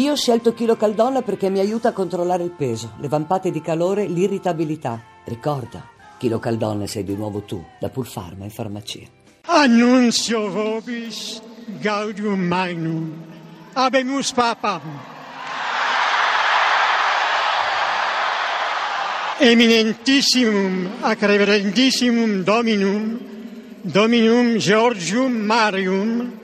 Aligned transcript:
Io 0.00 0.12
ho 0.12 0.16
scelto 0.16 0.54
Chilo 0.54 0.76
Caldonna 0.76 1.20
perché 1.20 1.50
mi 1.50 1.58
aiuta 1.58 1.90
a 1.90 1.92
controllare 1.92 2.42
il 2.42 2.52
peso, 2.52 2.92
le 3.00 3.08
vampate 3.08 3.50
di 3.50 3.60
calore, 3.60 4.06
l'irritabilità. 4.06 4.98
Ricorda, 5.24 5.86
Chilo 6.16 6.38
Caldonna 6.38 6.86
sei 6.86 7.04
di 7.04 7.14
nuovo 7.14 7.42
tu, 7.42 7.62
da 7.78 7.90
Pulfarma 7.90 8.44
in 8.44 8.50
farmacia. 8.50 9.06
Annunzio 9.42 10.48
vobis 10.48 11.42
gaudium 11.82 12.40
magnum. 12.40 13.12
Abemus 13.74 14.32
papam. 14.32 14.80
Eminentissimum 19.38 20.92
ac 21.02 21.20
reverendissimum 21.20 22.42
Dominum, 22.42 23.20
Dominum 23.82 24.56
Georgium 24.56 25.32
Marium, 25.32 26.38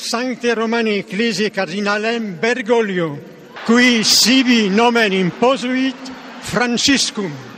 Sancte 0.00 0.54
Romani 0.54 0.96
Ecclesiae 0.98 1.50
Cardinalem 1.50 2.38
Bergoglio, 2.40 3.18
qui 3.66 4.02
sibi 4.02 4.68
nomen 4.72 5.12
imposuit 5.12 6.10
Franciscum. 6.40 7.49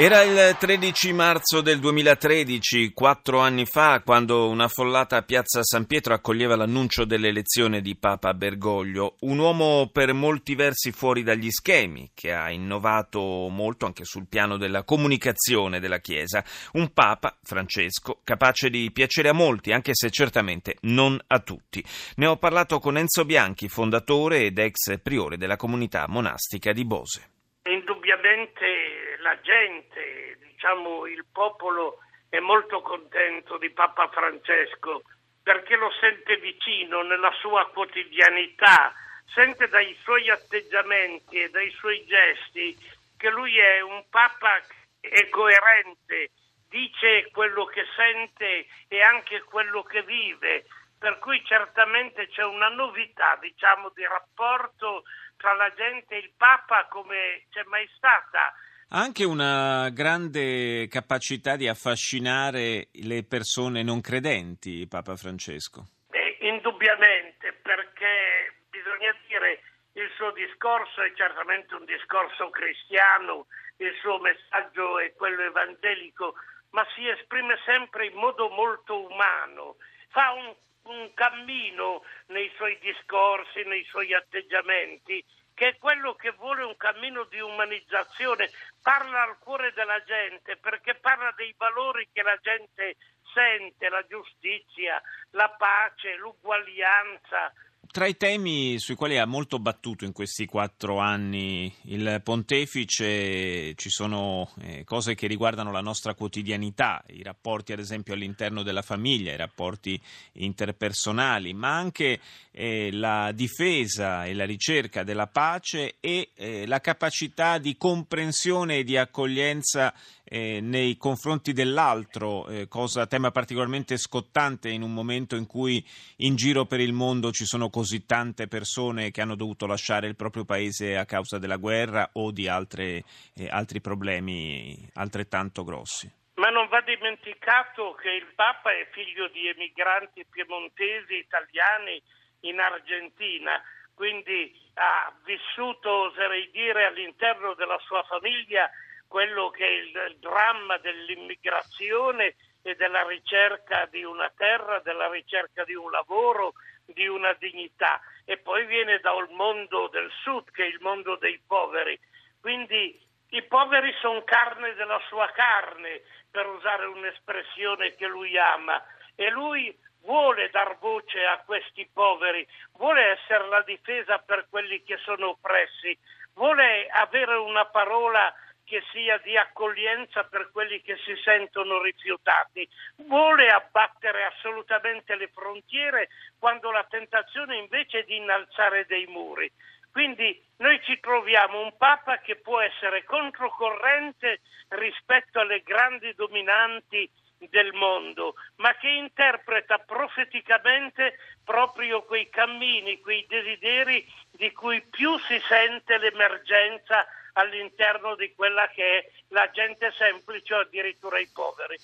Era 0.00 0.22
il 0.22 0.56
13 0.58 1.12
marzo 1.12 1.60
del 1.60 1.78
2013, 1.78 2.94
quattro 2.94 3.40
anni 3.40 3.66
fa, 3.66 4.00
quando 4.02 4.48
una 4.48 4.66
follata 4.66 5.20
piazza 5.20 5.62
San 5.62 5.84
Pietro 5.84 6.14
accoglieva 6.14 6.56
l'annuncio 6.56 7.04
dell'elezione 7.04 7.82
di 7.82 7.94
Papa 7.96 8.32
Bergoglio, 8.32 9.16
un 9.20 9.38
uomo 9.38 9.90
per 9.92 10.14
molti 10.14 10.54
versi 10.54 10.90
fuori 10.90 11.22
dagli 11.22 11.50
schemi, 11.50 12.12
che 12.14 12.32
ha 12.32 12.50
innovato 12.50 13.20
molto 13.50 13.84
anche 13.84 14.06
sul 14.06 14.26
piano 14.26 14.56
della 14.56 14.84
comunicazione 14.84 15.80
della 15.80 15.98
Chiesa, 15.98 16.42
un 16.72 16.94
Papa, 16.94 17.36
Francesco, 17.42 18.20
capace 18.24 18.70
di 18.70 18.90
piacere 18.92 19.28
a 19.28 19.34
molti, 19.34 19.70
anche 19.70 19.90
se 19.92 20.08
certamente 20.08 20.76
non 20.84 21.20
a 21.26 21.40
tutti. 21.40 21.84
Ne 22.16 22.24
ho 22.24 22.38
parlato 22.38 22.78
con 22.78 22.96
Enzo 22.96 23.26
Bianchi, 23.26 23.68
fondatore 23.68 24.44
ed 24.44 24.56
ex 24.56 24.98
priore 25.02 25.36
della 25.36 25.56
comunità 25.56 26.06
monastica 26.08 26.72
di 26.72 26.86
Bose. 26.86 27.28
Indubbiamente 27.64 28.89
la 29.20 29.38
gente, 29.40 30.38
diciamo 30.40 31.06
il 31.06 31.24
popolo 31.32 31.98
è 32.28 32.38
molto 32.38 32.80
contento 32.80 33.58
di 33.58 33.70
Papa 33.70 34.08
Francesco 34.08 35.02
perché 35.42 35.76
lo 35.76 35.90
sente 36.00 36.36
vicino 36.36 37.02
nella 37.02 37.32
sua 37.40 37.68
quotidianità, 37.70 38.92
sente 39.34 39.68
dai 39.68 39.96
suoi 40.02 40.28
atteggiamenti 40.30 41.40
e 41.40 41.50
dai 41.50 41.70
suoi 41.70 42.04
gesti 42.06 42.76
che 43.16 43.30
lui 43.30 43.58
è 43.58 43.80
un 43.80 44.04
Papa 44.08 44.60
è 45.00 45.28
coerente, 45.28 46.30
dice 46.68 47.30
quello 47.32 47.64
che 47.64 47.84
sente 47.96 48.66
e 48.88 49.02
anche 49.02 49.42
quello 49.42 49.82
che 49.82 50.02
vive, 50.02 50.66
per 50.98 51.18
cui 51.18 51.42
certamente 51.44 52.28
c'è 52.28 52.44
una 52.44 52.68
novità, 52.68 53.36
diciamo, 53.40 53.90
di 53.94 54.04
rapporto 54.04 55.04
tra 55.36 55.54
la 55.54 55.72
gente 55.74 56.14
e 56.14 56.18
il 56.18 56.32
Papa 56.36 56.86
come 56.86 57.46
c'è 57.50 57.62
mai 57.64 57.88
stata 57.96 58.54
ha 58.92 58.98
anche 58.98 59.24
una 59.24 59.88
grande 59.90 60.88
capacità 60.88 61.54
di 61.54 61.68
affascinare 61.68 62.88
le 63.04 63.22
persone 63.22 63.84
non 63.84 64.00
credenti, 64.00 64.86
Papa 64.88 65.14
Francesco. 65.14 65.86
Eh, 66.10 66.38
indubbiamente, 66.40 67.52
perché 67.62 68.54
bisogna 68.68 69.14
dire 69.28 69.62
il 69.92 70.10
suo 70.16 70.32
discorso 70.32 71.02
è 71.02 71.12
certamente 71.14 71.74
un 71.74 71.84
discorso 71.84 72.50
cristiano, 72.50 73.46
il 73.76 73.94
suo 74.00 74.18
messaggio 74.18 74.98
è 74.98 75.12
quello 75.14 75.42
evangelico, 75.42 76.34
ma 76.70 76.84
si 76.96 77.06
esprime 77.06 77.58
sempre 77.64 78.06
in 78.06 78.14
modo 78.14 78.48
molto 78.48 79.06
umano, 79.06 79.76
fa 80.08 80.32
un, 80.32 80.52
un 80.92 81.14
cammino 81.14 82.02
nei 82.26 82.50
suoi 82.56 82.76
discorsi, 82.80 83.62
nei 83.66 83.84
suoi 83.84 84.12
atteggiamenti 84.14 85.24
che 85.60 85.68
è 85.68 85.76
quello 85.76 86.14
che 86.14 86.30
vuole 86.30 86.62
un 86.62 86.74
cammino 86.78 87.24
di 87.24 87.38
umanizzazione, 87.38 88.48
parla 88.80 89.24
al 89.24 89.38
cuore 89.38 89.74
della 89.74 90.02
gente 90.04 90.56
perché 90.56 90.94
parla 90.94 91.34
dei 91.36 91.54
valori 91.58 92.08
che 92.10 92.22
la 92.22 92.38
gente 92.40 92.96
sente, 93.34 93.90
la 93.90 94.02
giustizia, 94.06 95.02
la 95.32 95.50
pace, 95.50 96.14
l'uguaglianza, 96.14 97.52
tra 97.90 98.06
i 98.06 98.16
temi 98.16 98.78
sui 98.78 98.94
quali 98.94 99.18
ha 99.18 99.26
molto 99.26 99.58
battuto 99.58 100.04
in 100.04 100.12
questi 100.12 100.46
quattro 100.46 100.98
anni 100.98 101.74
il 101.86 102.20
pontefice 102.22 103.74
ci 103.74 103.90
sono 103.90 104.48
eh, 104.60 104.84
cose 104.84 105.16
che 105.16 105.26
riguardano 105.26 105.72
la 105.72 105.80
nostra 105.80 106.14
quotidianità, 106.14 107.02
i 107.08 107.24
rapporti 107.24 107.72
ad 107.72 107.80
esempio 107.80 108.14
all'interno 108.14 108.62
della 108.62 108.82
famiglia, 108.82 109.32
i 109.32 109.36
rapporti 109.36 110.00
interpersonali, 110.34 111.52
ma 111.52 111.76
anche 111.76 112.20
eh, 112.52 112.90
la 112.92 113.32
difesa 113.32 114.24
e 114.24 114.34
la 114.34 114.44
ricerca 114.44 115.02
della 115.02 115.26
pace 115.26 115.96
e 115.98 116.30
eh, 116.34 116.66
la 116.66 116.80
capacità 116.80 117.58
di 117.58 117.76
comprensione 117.76 118.78
e 118.78 118.84
di 118.84 118.96
accoglienza 118.96 119.92
eh, 120.32 120.60
nei 120.60 120.96
confronti 120.96 121.52
dell'altro, 121.52 122.46
eh, 122.46 122.68
cosa, 122.68 123.08
tema 123.08 123.32
particolarmente 123.32 123.96
scottante 123.96 124.68
in 124.68 124.82
un 124.82 124.94
momento 124.94 125.34
in 125.34 125.44
cui 125.44 125.84
in 126.18 126.36
giro 126.36 126.66
per 126.66 126.78
il 126.78 126.92
mondo 126.92 127.32
ci 127.32 127.44
sono 127.44 127.68
così 127.68 128.06
tante 128.06 128.46
persone 128.46 129.10
che 129.10 129.22
hanno 129.22 129.34
dovuto 129.34 129.66
lasciare 129.66 130.06
il 130.06 130.14
proprio 130.14 130.44
paese 130.44 130.96
a 130.96 131.04
causa 131.04 131.38
della 131.38 131.56
guerra 131.56 132.10
o 132.12 132.30
di 132.30 132.46
altre, 132.46 133.02
eh, 133.34 133.48
altri 133.50 133.80
problemi 133.80 134.88
altrettanto 134.94 135.64
grossi. 135.64 136.08
Ma 136.34 136.48
non 136.50 136.68
va 136.68 136.80
dimenticato 136.82 137.94
che 138.00 138.10
il 138.10 138.26
Papa 138.36 138.70
è 138.70 138.86
figlio 138.92 139.26
di 139.28 139.48
emigranti 139.48 140.24
piemontesi 140.30 141.14
italiani 141.16 142.00
in 142.42 142.60
Argentina, 142.60 143.60
quindi 143.94 144.54
ha 144.74 145.12
vissuto, 145.24 145.90
oserei 145.90 146.48
dire, 146.52 146.86
all'interno 146.86 147.54
della 147.54 147.78
sua 147.84 148.04
famiglia 148.04 148.70
quello 149.10 149.50
che 149.50 149.66
è 149.66 149.70
il 149.70 150.18
dramma 150.20 150.78
dell'immigrazione 150.78 152.36
e 152.62 152.76
della 152.76 153.04
ricerca 153.08 153.86
di 153.86 154.04
una 154.04 154.32
terra, 154.36 154.78
della 154.84 155.10
ricerca 155.10 155.64
di 155.64 155.74
un 155.74 155.90
lavoro, 155.90 156.52
di 156.86 157.08
una 157.08 157.32
dignità 157.32 158.00
e 158.24 158.36
poi 158.36 158.66
viene 158.66 159.00
dal 159.00 159.28
mondo 159.30 159.88
del 159.88 160.08
sud 160.22 160.52
che 160.52 160.62
è 160.62 160.68
il 160.68 160.78
mondo 160.80 161.16
dei 161.16 161.42
poveri. 161.44 161.98
Quindi 162.40 163.04
i 163.30 163.42
poveri 163.42 163.92
sono 164.00 164.22
carne 164.22 164.74
della 164.74 165.00
sua 165.08 165.28
carne, 165.32 166.02
per 166.30 166.46
usare 166.46 166.86
un'espressione 166.86 167.96
che 167.96 168.06
lui 168.06 168.38
ama, 168.38 168.80
e 169.16 169.28
lui 169.30 169.76
vuole 170.02 170.50
dar 170.50 170.78
voce 170.78 171.26
a 171.26 171.42
questi 171.44 171.90
poveri, 171.92 172.46
vuole 172.74 173.18
essere 173.18 173.48
la 173.48 173.62
difesa 173.62 174.18
per 174.18 174.46
quelli 174.48 174.84
che 174.84 174.98
sono 174.98 175.30
oppressi, 175.30 175.98
vuole 176.34 176.86
avere 176.86 177.34
una 177.34 177.66
parola 177.66 178.32
che 178.70 178.84
sia 178.92 179.18
di 179.18 179.36
accoglienza 179.36 180.22
per 180.22 180.52
quelli 180.52 180.80
che 180.80 180.96
si 181.04 181.16
sentono 181.24 181.82
rifiutati, 181.82 182.68
vuole 182.98 183.48
abbattere 183.48 184.22
assolutamente 184.22 185.16
le 185.16 185.28
frontiere 185.34 186.08
quando 186.38 186.70
la 186.70 186.86
tentazione 186.88 187.56
invece 187.56 187.98
è 187.98 188.04
di 188.04 188.14
innalzare 188.14 188.86
dei 188.86 189.06
muri. 189.06 189.50
Quindi 189.90 190.40
noi 190.58 190.80
ci 190.84 191.00
troviamo 191.00 191.60
un 191.60 191.76
Papa 191.76 192.18
che 192.18 192.36
può 192.36 192.60
essere 192.60 193.02
controcorrente 193.02 194.38
rispetto 194.68 195.40
alle 195.40 195.62
grandi 195.62 196.14
dominanti 196.14 197.10
del 197.38 197.72
mondo, 197.72 198.34
ma 198.56 198.72
che 198.76 198.88
interpreta 198.88 199.78
profeticamente 199.78 201.18
proprio 201.44 202.04
quei 202.04 202.28
cammini, 202.28 203.00
quei 203.00 203.26
desideri 203.28 204.06
di 204.30 204.52
cui 204.52 204.80
più 204.82 205.18
si 205.18 205.40
sente 205.40 205.98
l'emergenza 205.98 207.04
all'interno 207.40 208.14
di 208.16 208.32
quella 208.34 208.68
che 208.74 208.82
è 208.82 209.10
la 209.28 209.50
gente 209.52 209.92
semplice 209.96 210.54
o 210.54 210.60
addirittura 210.60 211.18
i 211.18 211.28
poveri. 211.32 211.76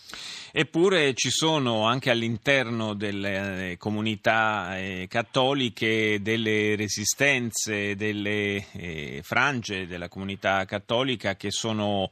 Eppure 0.53 1.15
ci 1.15 1.31
sono 1.31 1.87
anche 1.87 2.11
all'interno 2.11 2.95
delle 2.95 3.73
eh, 3.73 3.77
comunità 3.77 4.77
eh, 4.77 5.07
cattoliche 5.09 6.21
delle 6.21 6.77
resistenze, 6.77 7.95
delle 7.97 8.67
eh, 8.73 9.21
frange 9.23 9.87
della 9.87 10.09
comunità 10.09 10.65
cattolica 10.65 11.37
che 11.37 11.51
sono 11.51 12.11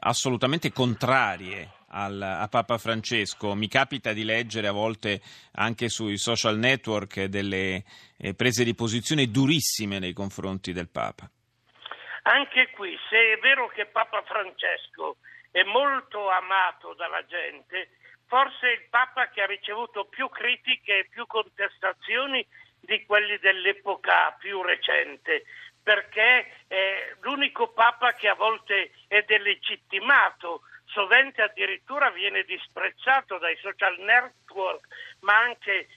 assolutamente 0.00 0.72
contrarie 0.72 1.70
al, 1.88 2.20
a 2.20 2.48
Papa 2.48 2.78
Francesco. 2.78 3.54
Mi 3.54 3.68
capita 3.68 4.12
di 4.12 4.24
leggere 4.24 4.66
a 4.66 4.72
volte 4.72 5.20
anche 5.52 5.88
sui 5.88 6.18
social 6.18 6.58
network 6.58 7.24
delle 7.24 7.84
eh, 8.16 8.34
prese 8.34 8.64
di 8.64 8.74
posizione 8.74 9.30
durissime 9.30 9.98
nei 9.98 10.12
confronti 10.12 10.72
del 10.72 10.88
Papa. 10.88 11.30
Anche 12.22 12.70
qui, 12.70 12.98
se 13.08 13.32
è 13.32 13.38
vero 13.38 13.68
che 13.68 13.86
Papa 13.86 14.22
Francesco 14.22 15.16
è 15.50 15.62
molto 15.62 16.28
amato 16.28 16.94
dalla 16.94 17.24
gente, 17.26 17.90
forse 18.26 18.68
è 18.68 18.72
il 18.72 18.88
Papa 18.90 19.28
che 19.28 19.42
ha 19.42 19.46
ricevuto 19.46 20.04
più 20.04 20.28
critiche 20.28 20.98
e 20.98 21.08
più 21.08 21.26
contestazioni 21.26 22.46
di 22.80 23.04
quelli 23.06 23.38
dell'epoca 23.38 24.36
più 24.38 24.62
recente, 24.62 25.44
perché 25.82 26.64
è 26.66 27.14
l'unico 27.20 27.68
Papa 27.72 28.12
che 28.12 28.28
a 28.28 28.34
volte 28.34 28.92
è 29.08 29.22
delegittimato, 29.22 30.62
sovente 30.86 31.42
addirittura 31.42 32.10
viene 32.10 32.42
disprezzato 32.44 33.38
dai 33.38 33.56
social 33.56 33.98
network, 33.98 34.86
ma 35.20 35.38
anche 35.38 35.88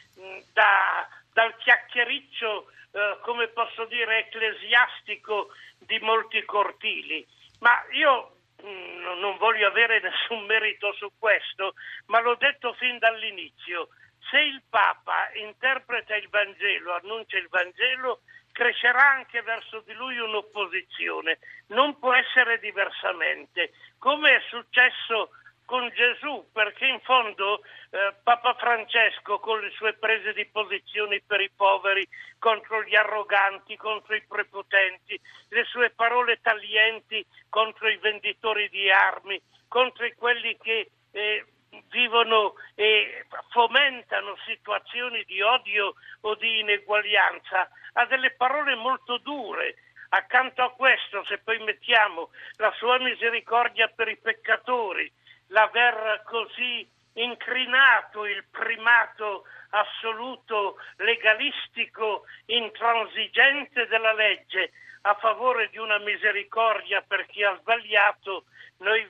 da 0.53 1.07
dal 1.33 1.55
chiacchiericcio, 1.57 2.71
eh, 2.91 3.17
come 3.21 3.47
posso 3.49 3.85
dire, 3.85 4.19
ecclesiastico 4.19 5.49
di 5.77 5.99
molti 5.99 6.43
cortili. 6.43 7.25
Ma 7.59 7.83
io 7.91 8.37
mh, 8.61 8.67
mm, 8.67 9.19
non 9.19 9.37
voglio 9.37 9.67
avere 9.67 9.99
nessun 10.01 10.45
merito 10.45 10.93
su 10.93 11.11
questo, 11.17 11.73
ma 12.07 12.19
l'ho 12.19 12.35
detto 12.35 12.73
fin 12.73 12.97
dall'inizio. 12.99 13.89
Se 14.29 14.39
il 14.39 14.61
Papa 14.69 15.31
interpreta 15.33 16.15
il 16.15 16.29
Vangelo, 16.29 16.93
annuncia 16.93 17.37
il 17.37 17.47
Vangelo, 17.49 18.21
crescerà 18.51 19.09
anche 19.09 19.41
verso 19.41 19.81
di 19.85 19.93
lui 19.93 20.17
un'opposizione. 20.19 21.39
Non 21.67 21.97
può 21.99 22.13
essere 22.13 22.59
diversamente, 22.59 23.71
come 23.97 24.35
è 24.35 24.41
successo 24.49 25.31
con 25.71 25.89
Gesù, 25.95 26.49
perché 26.51 26.85
in 26.85 26.99
fondo 26.99 27.61
eh, 27.91 28.13
Papa 28.23 28.55
Francesco 28.55 29.39
con 29.39 29.61
le 29.61 29.69
sue 29.69 29.93
prese 29.93 30.33
di 30.33 30.45
posizione 30.47 31.23
per 31.25 31.39
i 31.39 31.49
poveri, 31.49 32.05
contro 32.39 32.83
gli 32.83 32.93
arroganti, 32.93 33.77
contro 33.77 34.13
i 34.13 34.21
prepotenti, 34.27 35.17
le 35.47 35.63
sue 35.63 35.91
parole 35.91 36.41
taglienti 36.41 37.25
contro 37.47 37.87
i 37.87 37.95
venditori 37.95 38.67
di 38.67 38.91
armi, 38.91 39.41
contro 39.69 40.05
quelli 40.17 40.57
che 40.57 40.89
eh, 41.13 41.45
vivono 41.87 42.55
e 42.75 43.25
fomentano 43.51 44.35
situazioni 44.45 45.23
di 45.23 45.41
odio 45.41 45.93
o 46.19 46.35
di 46.35 46.59
ineguaglianza, 46.59 47.69
ha 47.93 48.05
delle 48.07 48.31
parole 48.31 48.75
molto 48.75 49.19
dure. 49.19 49.75
Accanto 50.09 50.63
a 50.63 50.73
questo, 50.73 51.23
se 51.23 51.37
poi 51.37 51.59
mettiamo 51.59 52.31
la 52.57 52.73
sua 52.73 52.99
misericordia 52.99 53.87
per 53.87 54.09
i 54.09 54.17
peccatori, 54.17 55.09
l'aver 55.51 56.23
così 56.25 56.87
incrinato 57.13 58.25
il 58.25 58.43
primato 58.49 59.45
assoluto, 59.69 60.77
legalistico, 60.97 62.25
intransigente 62.45 63.87
della 63.87 64.13
legge 64.13 64.71
a 65.01 65.15
favore 65.15 65.69
di 65.69 65.77
una 65.77 65.97
misericordia 65.99 67.01
per 67.01 67.25
chi 67.25 67.43
ha 67.43 67.57
sbagliato, 67.59 68.45
noi 68.77 69.09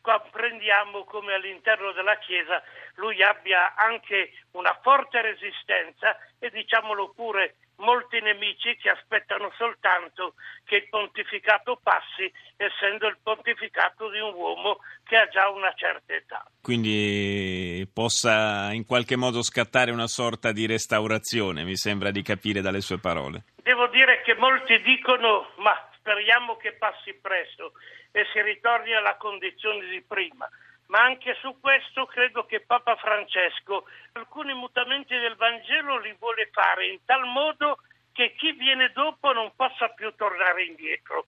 comprendiamo 0.00 1.04
come 1.04 1.34
all'interno 1.34 1.92
della 1.92 2.16
Chiesa 2.18 2.62
lui 2.96 3.22
abbia 3.22 3.74
anche 3.74 4.32
una 4.52 4.76
forte 4.82 5.22
resistenza 5.22 6.16
e 6.38 6.50
diciamolo 6.50 7.10
pure 7.10 7.56
molti 7.82 8.20
nemici 8.20 8.76
che 8.76 8.88
aspettano 8.90 9.52
soltanto 9.56 10.34
che 10.64 10.76
il 10.76 10.88
pontificato 10.88 11.78
passi, 11.82 12.30
essendo 12.56 13.06
il 13.06 13.18
pontificato 13.22 14.08
di 14.10 14.18
un 14.18 14.32
uomo 14.34 14.78
che 15.04 15.16
ha 15.16 15.28
già 15.28 15.50
una 15.50 15.72
certa 15.74 16.14
età. 16.14 16.44
Quindi 16.62 17.88
possa 17.92 18.72
in 18.72 18.86
qualche 18.86 19.16
modo 19.16 19.42
scattare 19.42 19.90
una 19.90 20.06
sorta 20.06 20.52
di 20.52 20.66
restaurazione, 20.66 21.64
mi 21.64 21.76
sembra 21.76 22.10
di 22.10 22.22
capire 22.22 22.60
dalle 22.60 22.80
sue 22.80 22.98
parole. 22.98 23.44
Devo 23.62 23.88
dire 23.88 24.22
che 24.22 24.34
molti 24.34 24.80
dicono, 24.82 25.50
ma 25.58 25.74
speriamo 25.96 26.56
che 26.56 26.72
passi 26.72 27.14
presto 27.20 27.72
e 28.10 28.24
si 28.32 28.40
ritorni 28.42 28.94
alla 28.94 29.16
condizione 29.16 29.86
di 29.88 30.02
prima 30.02 30.48
ma 30.92 31.04
anche 31.04 31.34
su 31.40 31.56
questo 31.58 32.04
credo 32.04 32.44
che 32.44 32.60
Papa 32.60 32.96
Francesco 32.96 33.86
alcuni 34.12 34.52
mutamenti 34.52 35.16
del 35.18 35.36
Vangelo 35.36 35.98
li 35.98 36.14
vuole 36.18 36.50
fare 36.52 36.86
in 36.86 36.98
tal 37.06 37.24
modo 37.24 37.78
che 38.12 38.34
chi 38.36 38.52
viene 38.52 38.92
dopo 38.92 39.32
non 39.32 39.50
possa 39.56 39.88
più 39.88 40.14
tornare 40.14 40.64
indietro. 40.64 41.20